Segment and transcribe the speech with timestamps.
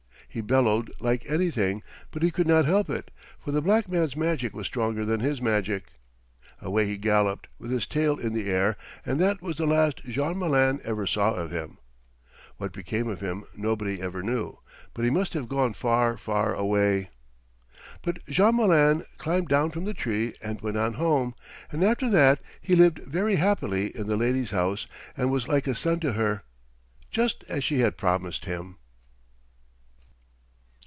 [0.33, 4.53] He bellowed like anything, but he could not help it, for the black man's magic
[4.55, 5.87] was stronger than his magic.
[6.61, 10.39] Away he galloped, with his tail in the air, and that was the last Jean
[10.39, 11.79] Malin ever saw of him.
[12.55, 14.57] What became of him nobody ever knew,
[14.93, 17.09] but he must have gone far, far away.
[18.01, 21.35] But Jean Malin climbed down from the tree and went on home,
[21.71, 24.87] and after that he lived very happily in the lady's house
[25.17, 26.43] and was like a son to her,
[27.09, 28.77] just as she had promised him.